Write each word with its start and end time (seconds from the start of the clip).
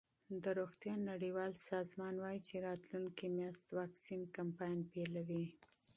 د 0.43 0.45
روغتیا 0.59 0.93
نړیوال 1.11 1.51
سازمان 1.71 2.15
وايي 2.19 2.39
چې 2.47 2.55
راتلونکې 2.67 3.25
میاشت 3.37 3.67
واکسین 3.79 4.21
کمپاین 4.37 4.79
پیلوي. 4.91 5.45